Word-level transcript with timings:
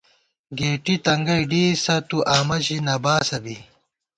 گېٹی 0.57 0.95
تنگَئ 1.05 1.41
ڈېئیسَہ 1.49 1.95
تُو 2.07 2.17
آمہ 2.35 2.57
ژی 2.65 2.77
نہ 2.85 2.95
باسہ 3.03 3.37
بی 3.43 3.55